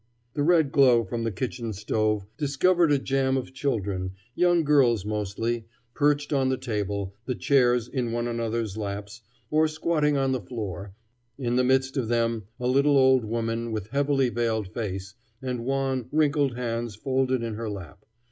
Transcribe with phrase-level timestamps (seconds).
[0.33, 5.67] The red glow from the kitchen stove discovered a jam of children, young girls mostly,
[5.93, 10.95] perched on the table, the chairs, in one another's laps, or squatting on the floor;
[11.37, 16.07] in the midst of them, a little old woman with heavily veiled face, and wan,
[16.11, 18.03] wrinkled hands folded in her lap.